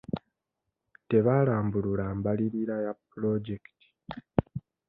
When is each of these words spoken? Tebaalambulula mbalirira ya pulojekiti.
Tebaalambulula 1.09 2.05
mbalirira 2.17 2.75
ya 2.85 2.93
pulojekiti. 3.07 3.87